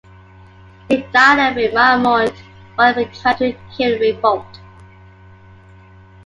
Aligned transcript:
He 0.89 0.97
died 0.97 1.37
at 1.37 1.55
Remiremont 1.55 2.33
while 2.73 2.93
trying 2.95 3.37
to 3.37 3.55
kill 3.77 3.93
a 3.97 3.99
revolt. 3.99 4.59